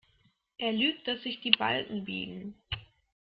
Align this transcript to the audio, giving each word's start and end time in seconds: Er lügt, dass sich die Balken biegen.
Er 0.57 0.71
lügt, 0.73 1.07
dass 1.07 1.21
sich 1.21 1.41
die 1.41 1.51
Balken 1.51 2.05
biegen. 2.05 2.55